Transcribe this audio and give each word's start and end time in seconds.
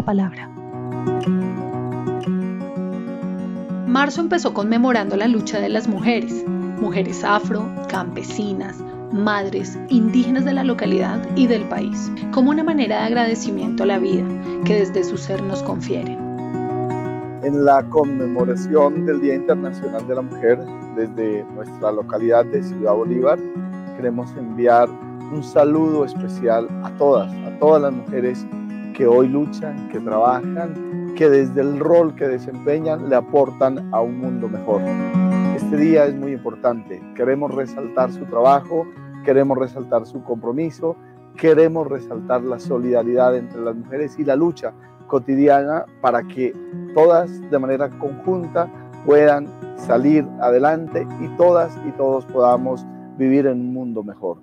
la 0.00 0.06
palabra. 0.06 0.48
Marzo 3.86 4.20
empezó 4.20 4.54
conmemorando 4.54 5.16
la 5.16 5.28
lucha 5.28 5.60
de 5.60 5.68
las 5.68 5.88
mujeres, 5.88 6.44
mujeres 6.80 7.22
afro, 7.24 7.68
campesinas, 7.88 8.82
madres, 9.12 9.78
indígenas 9.88 10.44
de 10.44 10.54
la 10.54 10.64
localidad 10.64 11.28
y 11.36 11.46
del 11.46 11.64
país, 11.64 12.10
como 12.32 12.50
una 12.50 12.62
manera 12.62 13.00
de 13.00 13.06
agradecimiento 13.08 13.82
a 13.82 13.86
la 13.86 13.98
vida 13.98 14.24
que 14.64 14.76
desde 14.76 15.04
su 15.04 15.18
ser 15.18 15.42
nos 15.42 15.62
confieren. 15.62 16.18
En 17.42 17.64
la 17.64 17.82
conmemoración 17.90 19.06
del 19.06 19.20
Día 19.20 19.34
Internacional 19.34 20.06
de 20.06 20.14
la 20.14 20.22
Mujer, 20.22 20.58
desde 20.96 21.44
nuestra 21.54 21.90
localidad 21.92 22.44
de 22.46 22.62
Ciudad 22.62 22.94
Bolívar, 22.94 23.38
queremos 23.96 24.30
enviar 24.36 24.88
un 25.32 25.42
saludo 25.42 26.04
especial 26.04 26.68
a 26.84 26.90
todas, 26.96 27.32
a 27.32 27.58
todas 27.58 27.82
las 27.82 27.92
mujeres 27.92 28.46
que 28.94 29.06
hoy 29.06 29.28
luchan, 29.28 29.88
que 29.88 30.00
trabajan, 30.00 31.14
que 31.16 31.28
desde 31.28 31.60
el 31.60 31.78
rol 31.78 32.14
que 32.14 32.28
desempeñan 32.28 33.08
le 33.08 33.16
aportan 33.16 33.92
a 33.92 34.00
un 34.00 34.18
mundo 34.18 34.48
mejor. 34.48 34.82
Este 35.56 35.76
día 35.76 36.06
es 36.06 36.14
muy 36.14 36.32
importante. 36.32 37.02
Queremos 37.14 37.54
resaltar 37.54 38.12
su 38.12 38.24
trabajo, 38.26 38.86
queremos 39.24 39.58
resaltar 39.58 40.06
su 40.06 40.22
compromiso, 40.22 40.96
queremos 41.36 41.86
resaltar 41.88 42.42
la 42.42 42.58
solidaridad 42.58 43.36
entre 43.36 43.60
las 43.60 43.76
mujeres 43.76 44.18
y 44.18 44.24
la 44.24 44.36
lucha 44.36 44.72
cotidiana 45.06 45.84
para 46.00 46.22
que 46.22 46.54
todas 46.94 47.28
de 47.50 47.58
manera 47.58 47.88
conjunta 47.90 48.68
puedan 49.04 49.48
salir 49.76 50.26
adelante 50.40 51.06
y 51.20 51.28
todas 51.36 51.76
y 51.86 51.90
todos 51.92 52.24
podamos 52.26 52.86
vivir 53.16 53.46
en 53.46 53.60
un 53.60 53.72
mundo 53.72 54.02
mejor. 54.02 54.38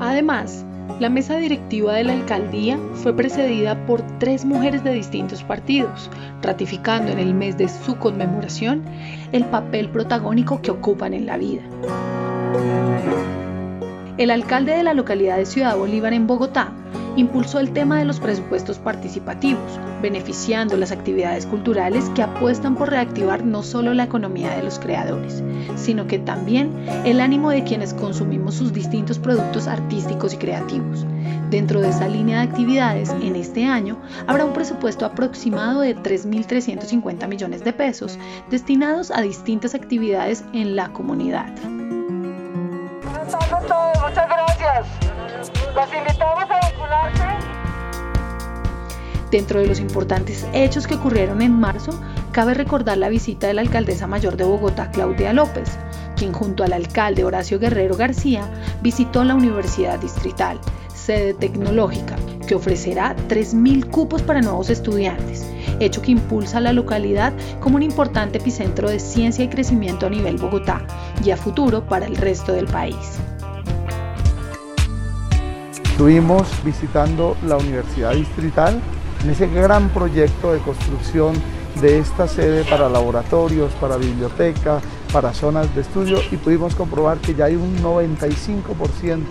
Además, 0.00 0.64
la 0.98 1.08
mesa 1.08 1.36
directiva 1.36 1.94
de 1.94 2.04
la 2.04 2.12
alcaldía 2.12 2.78
fue 2.94 3.14
precedida 3.14 3.86
por 3.86 4.02
tres 4.18 4.44
mujeres 4.44 4.82
de 4.84 4.92
distintos 4.92 5.42
partidos, 5.42 6.10
ratificando 6.42 7.12
en 7.12 7.18
el 7.18 7.34
mes 7.34 7.56
de 7.56 7.68
su 7.68 7.96
conmemoración 7.96 8.82
el 9.32 9.44
papel 9.44 9.88
protagónico 9.90 10.60
que 10.60 10.70
ocupan 10.70 11.14
en 11.14 11.26
la 11.26 11.36
vida. 11.36 11.62
El 14.18 14.30
alcalde 14.30 14.72
de 14.72 14.82
la 14.82 14.94
localidad 14.94 15.36
de 15.36 15.46
Ciudad 15.46 15.76
Bolívar 15.76 16.12
en 16.12 16.26
Bogotá 16.26 16.72
impulsó 17.16 17.60
el 17.60 17.72
tema 17.72 17.98
de 17.98 18.04
los 18.04 18.20
presupuestos 18.20 18.78
participativos, 18.78 19.78
beneficiando 20.02 20.76
las 20.76 20.92
actividades 20.92 21.46
culturales 21.46 22.10
que 22.14 22.22
apuestan 22.22 22.76
por 22.76 22.90
reactivar 22.90 23.44
no 23.44 23.62
solo 23.62 23.94
la 23.94 24.04
economía 24.04 24.54
de 24.56 24.62
los 24.62 24.78
creadores, 24.78 25.42
sino 25.76 26.06
que 26.06 26.18
también 26.18 26.72
el 27.04 27.20
ánimo 27.20 27.50
de 27.50 27.64
quienes 27.64 27.94
consumimos 27.94 28.54
sus 28.54 28.72
distintos 28.72 29.18
productos 29.18 29.66
artísticos 29.66 30.34
y 30.34 30.36
creativos. 30.36 31.06
Dentro 31.50 31.80
de 31.80 31.88
esa 31.88 32.08
línea 32.08 32.38
de 32.38 32.48
actividades, 32.48 33.10
en 33.10 33.34
este 33.36 33.66
año 33.66 33.98
habrá 34.26 34.44
un 34.44 34.52
presupuesto 34.52 35.04
aproximado 35.04 35.80
de 35.80 35.96
3.350 35.96 37.26
millones 37.26 37.64
de 37.64 37.72
pesos 37.72 38.18
destinados 38.50 39.10
a 39.10 39.20
distintas 39.20 39.74
actividades 39.74 40.44
en 40.52 40.76
la 40.76 40.92
comunidad. 40.92 41.52
muchas 44.00 44.28
gracias. 44.28 44.86
Los 45.74 45.94
invitamos 45.94 46.08
a 46.08 46.09
Dentro 49.30 49.60
de 49.60 49.66
los 49.68 49.78
importantes 49.78 50.44
hechos 50.52 50.88
que 50.88 50.94
ocurrieron 50.94 51.40
en 51.40 51.52
marzo, 51.52 51.92
cabe 52.32 52.52
recordar 52.54 52.98
la 52.98 53.08
visita 53.08 53.46
de 53.46 53.54
la 53.54 53.60
alcaldesa 53.60 54.08
mayor 54.08 54.36
de 54.36 54.42
Bogotá, 54.42 54.90
Claudia 54.90 55.32
López, 55.32 55.70
quien 56.16 56.32
junto 56.32 56.64
al 56.64 56.72
alcalde 56.72 57.22
Horacio 57.22 57.60
Guerrero 57.60 57.96
García 57.96 58.42
visitó 58.82 59.22
la 59.22 59.36
Universidad 59.36 60.00
Distrital, 60.00 60.58
sede 60.92 61.34
tecnológica, 61.34 62.16
que 62.48 62.56
ofrecerá 62.56 63.14
3.000 63.28 63.88
cupos 63.88 64.22
para 64.22 64.42
nuevos 64.42 64.68
estudiantes, 64.68 65.46
hecho 65.78 66.02
que 66.02 66.10
impulsa 66.10 66.58
a 66.58 66.62
la 66.62 66.72
localidad 66.72 67.32
como 67.60 67.76
un 67.76 67.84
importante 67.84 68.38
epicentro 68.38 68.90
de 68.90 68.98
ciencia 68.98 69.44
y 69.44 69.48
crecimiento 69.48 70.06
a 70.06 70.10
nivel 70.10 70.38
Bogotá 70.38 70.84
y 71.24 71.30
a 71.30 71.36
futuro 71.36 71.86
para 71.86 72.06
el 72.06 72.16
resto 72.16 72.52
del 72.52 72.66
país. 72.66 72.96
Estuvimos 75.84 76.48
visitando 76.64 77.36
la 77.46 77.58
Universidad 77.58 78.14
Distrital 78.14 78.80
en 79.22 79.30
ese 79.30 79.46
gran 79.48 79.88
proyecto 79.90 80.52
de 80.52 80.60
construcción 80.60 81.34
de 81.80 81.98
esta 81.98 82.26
sede 82.26 82.64
para 82.64 82.88
laboratorios, 82.88 83.72
para 83.74 83.96
biblioteca, 83.96 84.80
para 85.12 85.32
zonas 85.32 85.72
de 85.74 85.82
estudio 85.82 86.18
y 86.30 86.36
pudimos 86.36 86.74
comprobar 86.74 87.18
que 87.18 87.34
ya 87.34 87.46
hay 87.46 87.56
un 87.56 87.78
95% 87.82 89.24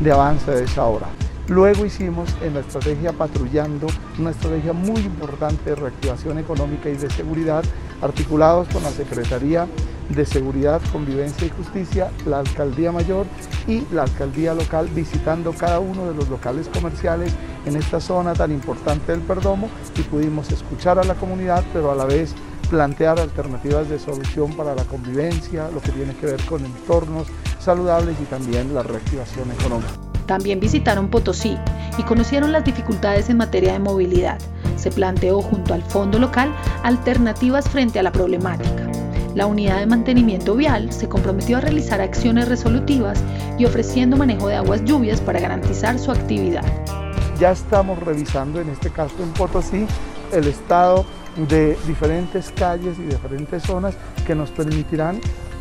de 0.00 0.12
avance 0.12 0.50
de 0.50 0.64
esa 0.64 0.84
obra. 0.84 1.06
Luego 1.48 1.84
hicimos 1.84 2.30
en 2.42 2.54
la 2.54 2.60
estrategia 2.60 3.12
patrullando 3.12 3.88
una 4.18 4.30
estrategia 4.30 4.72
muy 4.72 5.00
importante 5.00 5.70
de 5.70 5.76
reactivación 5.76 6.38
económica 6.38 6.88
y 6.88 6.96
de 6.96 7.10
seguridad, 7.10 7.64
articulados 8.00 8.68
con 8.68 8.82
la 8.82 8.90
Secretaría 8.90 9.66
de 10.08 10.24
Seguridad, 10.26 10.80
Convivencia 10.92 11.46
y 11.46 11.50
Justicia, 11.50 12.10
la 12.26 12.40
Alcaldía 12.40 12.92
Mayor 12.92 13.26
y 13.66 13.82
la 13.92 14.02
Alcaldía 14.02 14.54
Local, 14.54 14.88
visitando 14.94 15.52
cada 15.52 15.80
uno 15.80 16.06
de 16.06 16.14
los 16.14 16.28
locales 16.28 16.68
comerciales 16.68 17.32
en 17.66 17.76
esta 17.76 18.00
zona 18.00 18.32
tan 18.34 18.50
importante 18.52 19.12
del 19.12 19.20
Perdomo 19.20 19.68
y 19.96 20.02
pudimos 20.02 20.50
escuchar 20.50 20.98
a 20.98 21.04
la 21.04 21.14
comunidad, 21.14 21.64
pero 21.72 21.90
a 21.92 21.94
la 21.94 22.04
vez 22.04 22.34
plantear 22.68 23.20
alternativas 23.20 23.88
de 23.90 23.98
solución 23.98 24.52
para 24.54 24.74
la 24.74 24.84
convivencia, 24.84 25.68
lo 25.72 25.80
que 25.80 25.92
tiene 25.92 26.14
que 26.16 26.26
ver 26.26 26.42
con 26.46 26.64
entornos 26.64 27.26
saludables 27.60 28.16
y 28.20 28.24
también 28.24 28.74
la 28.74 28.82
reactivación 28.82 29.50
económica. 29.52 29.92
También 30.26 30.60
visitaron 30.60 31.08
Potosí 31.08 31.58
y 31.98 32.02
conocieron 32.04 32.52
las 32.52 32.64
dificultades 32.64 33.28
en 33.28 33.36
materia 33.36 33.74
de 33.74 33.78
movilidad. 33.78 34.38
Se 34.76 34.90
planteó 34.90 35.42
junto 35.42 35.74
al 35.74 35.82
fondo 35.82 36.18
local 36.18 36.54
alternativas 36.82 37.68
frente 37.68 37.98
a 37.98 38.02
la 38.02 38.12
problemática. 38.12 38.81
La 39.34 39.46
unidad 39.46 39.78
de 39.78 39.86
mantenimiento 39.86 40.54
vial 40.54 40.92
se 40.92 41.08
comprometió 41.08 41.56
a 41.56 41.60
realizar 41.62 42.02
acciones 42.02 42.48
resolutivas 42.48 43.22
y 43.58 43.64
ofreciendo 43.64 44.18
manejo 44.18 44.48
de 44.48 44.56
aguas 44.56 44.84
lluvias 44.84 45.22
para 45.22 45.40
garantizar 45.40 45.98
su 45.98 46.10
actividad. 46.10 46.64
Ya 47.40 47.52
estamos 47.52 47.98
revisando 48.00 48.60
en 48.60 48.68
este 48.68 48.90
caso 48.90 49.14
en 49.22 49.30
Potosí 49.30 49.86
el 50.32 50.46
estado 50.46 51.06
de 51.48 51.78
diferentes 51.86 52.50
calles 52.50 52.98
y 52.98 53.02
diferentes 53.04 53.62
zonas 53.62 53.96
que 54.26 54.34
nos 54.34 54.50
permitirán 54.50 55.18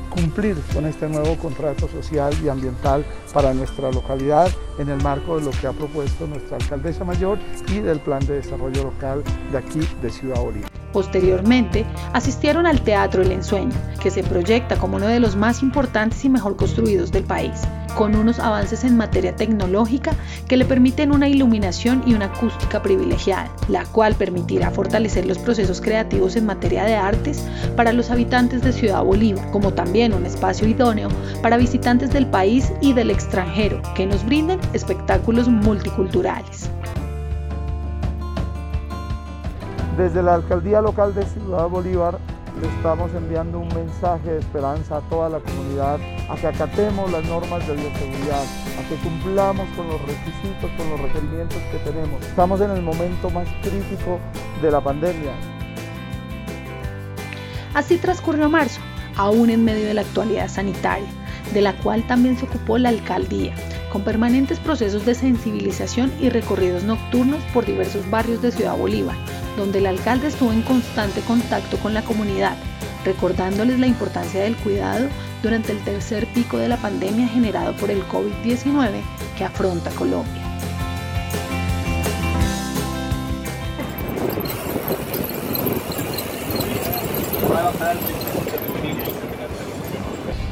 cumplir 0.09 0.57
con 0.73 0.85
este 0.85 1.07
nuevo 1.07 1.37
contrato 1.37 1.87
social 1.87 2.33
y 2.43 2.49
ambiental 2.49 3.05
para 3.33 3.53
nuestra 3.53 3.89
localidad 3.89 4.49
en 4.79 4.89
el 4.89 5.01
marco 5.01 5.37
de 5.37 5.45
lo 5.45 5.51
que 5.51 5.67
ha 5.67 5.71
propuesto 5.71 6.27
nuestra 6.27 6.57
alcaldesa 6.57 7.05
mayor 7.05 7.39
y 7.69 7.79
del 7.79 8.01
plan 8.01 8.19
de 8.27 8.33
desarrollo 8.33 8.83
local 8.83 9.23
de 9.53 9.57
aquí 9.57 9.79
de 10.01 10.09
Ciudad 10.09 10.41
Bolívar. 10.41 10.80
Posteriormente, 10.93 11.85
asistieron 12.13 12.65
al 12.65 12.81
Teatro 12.81 13.21
El 13.21 13.31
Ensueño, 13.31 13.75
que 14.01 14.11
se 14.11 14.23
proyecta 14.23 14.75
como 14.75 14.97
uno 14.97 15.07
de 15.07 15.19
los 15.19 15.35
más 15.35 15.61
importantes 15.61 16.23
y 16.25 16.29
mejor 16.29 16.55
construidos 16.57 17.11
del 17.11 17.23
país, 17.23 17.61
con 17.95 18.15
unos 18.15 18.39
avances 18.39 18.83
en 18.83 18.97
materia 18.97 19.35
tecnológica 19.35 20.13
que 20.47 20.57
le 20.57 20.65
permiten 20.65 21.11
una 21.11 21.29
iluminación 21.29 22.03
y 22.05 22.13
una 22.13 22.25
acústica 22.25 22.81
privilegiada, 22.81 23.49
la 23.67 23.85
cual 23.85 24.15
permitirá 24.15 24.71
fortalecer 24.71 25.25
los 25.25 25.37
procesos 25.37 25.81
creativos 25.81 26.35
en 26.35 26.45
materia 26.45 26.83
de 26.83 26.95
artes 26.95 27.43
para 27.75 27.93
los 27.93 28.11
habitantes 28.11 28.61
de 28.61 28.73
Ciudad 28.73 29.03
Bolívar, 29.03 29.49
como 29.51 29.73
también 29.73 30.13
un 30.13 30.25
espacio 30.25 30.67
idóneo 30.67 31.09
para 31.41 31.57
visitantes 31.57 32.11
del 32.11 32.27
país 32.27 32.71
y 32.81 32.93
del 32.93 33.11
extranjero 33.11 33.81
que 33.95 34.05
nos 34.05 34.25
brinden 34.25 34.59
espectáculos 34.73 35.47
multiculturales. 35.47 36.69
Desde 40.01 40.23
la 40.23 40.33
Alcaldía 40.33 40.81
Local 40.81 41.13
de 41.13 41.23
Ciudad 41.27 41.69
Bolívar 41.69 42.17
le 42.59 42.67
estamos 42.67 43.13
enviando 43.13 43.59
un 43.59 43.67
mensaje 43.67 44.31
de 44.31 44.39
esperanza 44.39 44.97
a 44.97 45.01
toda 45.01 45.29
la 45.29 45.37
comunidad, 45.37 45.99
a 46.27 46.35
que 46.37 46.47
acatemos 46.47 47.11
las 47.11 47.23
normas 47.25 47.67
de 47.67 47.75
bioseguridad, 47.75 48.41
a 48.79 48.89
que 48.89 48.95
cumplamos 48.95 49.69
con 49.75 49.87
los 49.87 50.01
requisitos, 50.01 50.71
con 50.75 50.89
los 50.89 51.01
requerimientos 51.01 51.59
que 51.71 51.77
tenemos. 51.87 52.19
Estamos 52.25 52.61
en 52.61 52.71
el 52.71 52.81
momento 52.81 53.29
más 53.29 53.47
crítico 53.61 54.17
de 54.59 54.71
la 54.71 54.81
pandemia. 54.81 55.33
Así 57.75 57.97
transcurrió 57.99 58.49
marzo, 58.49 58.81
aún 59.17 59.51
en 59.51 59.63
medio 59.63 59.85
de 59.85 59.93
la 59.93 60.01
actualidad 60.01 60.47
sanitaria, 60.47 61.09
de 61.53 61.61
la 61.61 61.77
cual 61.77 62.07
también 62.07 62.39
se 62.39 62.45
ocupó 62.45 62.79
la 62.79 62.89
alcaldía, 62.89 63.53
con 63.91 64.01
permanentes 64.01 64.57
procesos 64.57 65.05
de 65.05 65.13
sensibilización 65.13 66.11
y 66.19 66.29
recorridos 66.29 66.85
nocturnos 66.85 67.43
por 67.53 67.67
diversos 67.67 68.09
barrios 68.09 68.41
de 68.41 68.51
Ciudad 68.51 68.75
Bolívar, 68.75 69.15
donde 69.57 69.79
el 69.79 69.85
alcalde 69.85 70.27
estuvo 70.27 70.51
en 70.51 70.61
constante 70.61 71.21
contacto 71.21 71.77
con 71.77 71.93
la 71.93 72.01
comunidad, 72.03 72.55
recordándoles 73.03 73.79
la 73.79 73.87
importancia 73.87 74.41
del 74.41 74.55
cuidado 74.57 75.07
durante 75.41 75.71
el 75.71 75.83
tercer 75.83 76.27
pico 76.27 76.57
de 76.57 76.67
la 76.67 76.77
pandemia 76.77 77.27
generado 77.27 77.75
por 77.75 77.89
el 77.89 78.03
COVID-19 78.07 79.01
que 79.37 79.43
afronta 79.43 79.89
Colombia. 79.91 80.51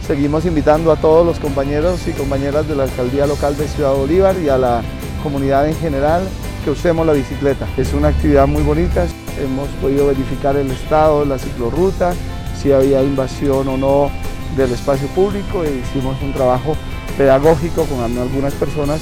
Seguimos 0.01 0.43
invitando 0.45 0.91
a 0.91 0.95
todos 0.95 1.23
los 1.23 1.39
compañeros 1.39 2.07
y 2.07 2.13
compañeras 2.13 2.67
de 2.67 2.75
la 2.75 2.83
Alcaldía 2.83 3.27
Local 3.27 3.55
de 3.55 3.67
Ciudad 3.67 3.93
Bolívar 3.93 4.35
y 4.43 4.49
a 4.49 4.57
la 4.57 4.81
comunidad 5.21 5.67
en 5.69 5.75
general 5.75 6.23
que 6.63 6.71
usemos 6.71 7.05
la 7.05 7.13
bicicleta. 7.13 7.67
Es 7.77 7.93
una 7.93 8.09
actividad 8.09 8.47
muy 8.47 8.63
bonita, 8.63 9.07
hemos 9.39 9.67
podido 9.81 10.07
verificar 10.07 10.55
el 10.55 10.71
estado 10.71 11.21
de 11.21 11.27
la 11.27 11.39
ciclorruta, 11.39 12.13
si 12.61 12.71
había 12.71 13.01
invasión 13.03 13.67
o 13.67 13.77
no 13.77 14.11
del 14.57 14.71
espacio 14.71 15.07
público 15.09 15.63
e 15.63 15.77
hicimos 15.77 16.21
un 16.21 16.33
trabajo 16.33 16.75
pedagógico 17.17 17.85
con 17.85 18.17
algunas 18.17 18.53
personas 18.53 18.99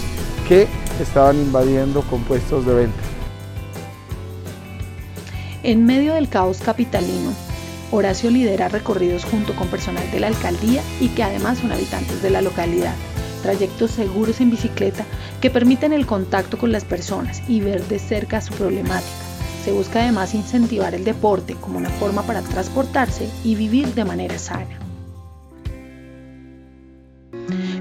que 0.47 0.67
estaban 1.01 1.37
invadiendo 1.37 2.01
compuestos 2.03 2.65
de 2.65 2.73
venta. 2.73 2.99
En 5.63 5.85
medio 5.85 6.13
del 6.13 6.29
caos 6.29 6.59
capitalino, 6.59 7.33
Horacio 7.91 8.29
lidera 8.29 8.67
recorridos 8.67 9.23
junto 9.25 9.55
con 9.55 9.67
personal 9.69 10.09
de 10.11 10.19
la 10.19 10.27
alcaldía 10.27 10.81
y 10.99 11.09
que 11.09 11.23
además 11.23 11.59
son 11.59 11.71
habitantes 11.71 12.21
de 12.21 12.29
la 12.29 12.41
localidad. 12.41 12.93
Trayectos 13.47 13.91
seguros 13.91 14.41
en 14.41 14.49
bicicleta 14.49 15.05
que 15.39 15.49
permiten 15.49 15.93
el 15.93 16.05
contacto 16.05 16.57
con 16.57 16.73
las 16.73 16.83
personas 16.83 17.41
y 17.47 17.61
ver 17.61 17.81
de 17.83 17.97
cerca 17.97 18.41
su 18.41 18.53
problemática. 18.53 19.07
Se 19.63 19.71
busca 19.71 20.01
además 20.01 20.35
incentivar 20.35 20.93
el 20.93 21.05
deporte 21.05 21.55
como 21.55 21.77
una 21.77 21.89
forma 21.91 22.23
para 22.23 22.41
transportarse 22.41 23.29
y 23.45 23.55
vivir 23.55 23.93
de 23.93 24.03
manera 24.03 24.37
sana. 24.37 24.77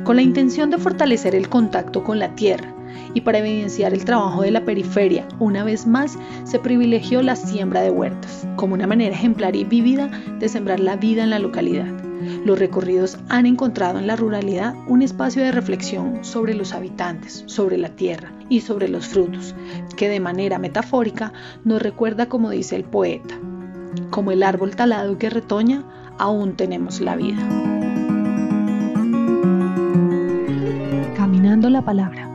Con 0.04 0.14
la 0.14 0.22
intención 0.22 0.70
de 0.70 0.78
fortalecer 0.78 1.34
el 1.34 1.48
contacto 1.48 2.04
con 2.04 2.20
la 2.20 2.36
tierra, 2.36 2.72
y 3.14 3.22
para 3.22 3.38
evidenciar 3.38 3.92
el 3.92 4.04
trabajo 4.04 4.42
de 4.42 4.52
la 4.52 4.64
periferia, 4.64 5.26
una 5.40 5.64
vez 5.64 5.84
más 5.84 6.16
se 6.44 6.60
privilegió 6.60 7.22
la 7.22 7.34
siembra 7.34 7.80
de 7.80 7.90
huertas, 7.90 8.46
como 8.54 8.74
una 8.74 8.86
manera 8.86 9.16
ejemplar 9.16 9.56
y 9.56 9.64
vívida 9.64 10.06
de 10.38 10.48
sembrar 10.48 10.78
la 10.78 10.94
vida 10.94 11.24
en 11.24 11.30
la 11.30 11.40
localidad. 11.40 12.05
Los 12.44 12.58
recorridos 12.58 13.18
han 13.28 13.46
encontrado 13.46 13.98
en 13.98 14.06
la 14.06 14.16
ruralidad 14.16 14.74
un 14.86 15.02
espacio 15.02 15.42
de 15.42 15.52
reflexión 15.52 16.24
sobre 16.24 16.54
los 16.54 16.72
habitantes, 16.72 17.44
sobre 17.46 17.76
la 17.78 17.90
tierra 17.90 18.32
y 18.48 18.60
sobre 18.60 18.88
los 18.88 19.06
frutos, 19.06 19.54
que 19.96 20.08
de 20.08 20.20
manera 20.20 20.58
metafórica 20.58 21.32
nos 21.64 21.82
recuerda 21.82 22.28
como 22.28 22.50
dice 22.50 22.76
el 22.76 22.84
poeta, 22.84 23.34
como 24.10 24.32
el 24.32 24.42
árbol 24.42 24.76
talado 24.76 25.18
que 25.18 25.30
retoña, 25.30 25.84
aún 26.18 26.56
tenemos 26.56 27.00
la 27.00 27.16
vida. 27.16 27.46
Caminando 31.16 31.70
la 31.70 31.82
palabra. 31.82 32.25